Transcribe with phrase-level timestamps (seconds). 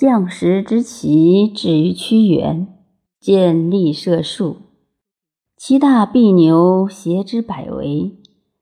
[0.00, 2.66] 将食之旗至于屈原，
[3.20, 4.56] 见立射树。
[5.58, 8.14] 其大必牛，斜之百围；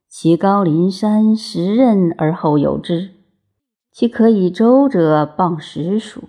[0.09, 3.11] 其高临山，十仞而后有之。
[3.93, 6.25] 其可以周者，傍十属。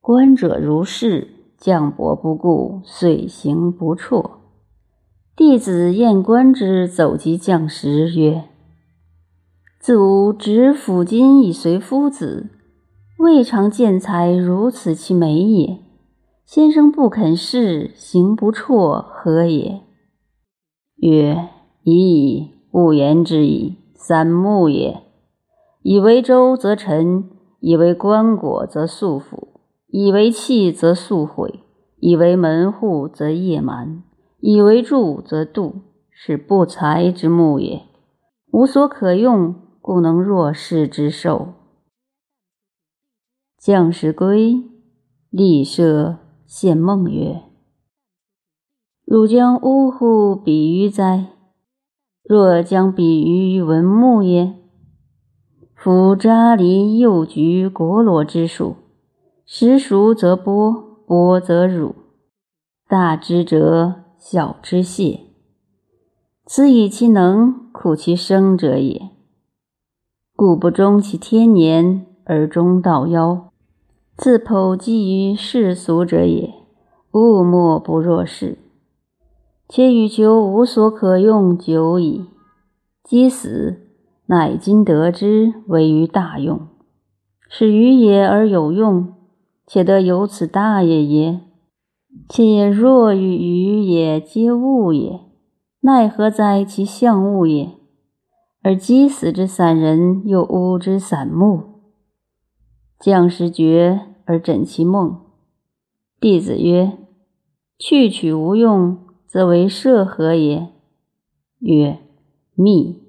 [0.00, 1.28] 观者如是，
[1.58, 4.40] 将伯不顾，遂行不辍。
[5.36, 8.44] 弟子验观之，走及将时，曰
[9.78, 12.48] ：“自吾执斧金以随夫子，
[13.18, 15.78] 未尝见才如此其美也。”
[16.46, 19.82] 先生不肯试，行不辍，何也？
[20.96, 21.48] 曰：
[21.82, 23.76] 已矣，勿言之矣。
[23.94, 25.02] 三木也。
[25.82, 27.28] 以为舟则沉，
[27.60, 31.60] 以为棺椁则素腐，以为器则速毁，
[31.98, 34.02] 以为门户则夜满，
[34.40, 35.74] 以为柱则杜，
[36.10, 37.82] 是不才之木也。
[38.50, 41.48] 无所可用，故能若是之寿。
[43.58, 44.62] 将士归，
[45.30, 46.18] 立舍。
[46.46, 47.42] 献梦曰
[49.04, 51.26] ：“汝将呜呼比喻哉？
[52.22, 54.54] 若将比喻于文木也，
[55.74, 58.76] 夫扎离幼菊国罗之属，
[59.44, 60.74] 时熟则剥，
[61.06, 61.94] 剥则乳，
[62.88, 65.20] 大之折，小之泄。
[66.46, 69.10] 此以其能，苦其生者也。
[70.34, 73.47] 故不终其天年而终道夭。”
[74.18, 76.52] 自剖基于世俗者也，
[77.12, 78.58] 物莫不若是。
[79.68, 82.26] 且欲求无所可用久矣，
[83.04, 83.78] 积死，
[84.26, 86.66] 乃今得之，为于大用。
[87.48, 89.14] 使愚也而有用，
[89.68, 91.42] 且得有此大也耶？
[92.28, 95.20] 且若与愚也，皆物也，
[95.82, 97.70] 奈何哉其象物也？
[98.64, 101.67] 而积死之散人，又吾之散木。
[102.98, 105.20] 将士绝而枕其梦。
[106.20, 106.98] 弟子曰
[107.78, 110.68] ：“去取无用，则为射何也？”
[111.60, 111.98] 曰
[112.56, 113.02] ：“密。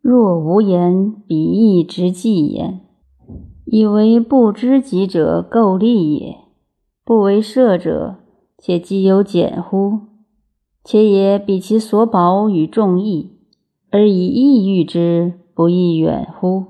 [0.00, 2.80] 若无言，彼亦之计也。
[3.66, 6.38] 以为不知己者构利也。
[7.04, 8.16] 不为射者，
[8.58, 10.00] 且既有简乎？
[10.82, 13.30] 且也比其所保与众异，
[13.90, 16.64] 而以意喻之，不亦远乎？”